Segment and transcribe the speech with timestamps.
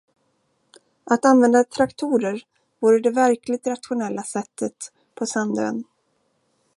[1.05, 2.41] Att använda traktorer
[2.79, 4.75] vore det verkligt rationella sättet
[5.15, 5.83] på Sandön.